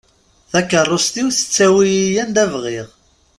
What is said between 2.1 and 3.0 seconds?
anda bɣiɣ;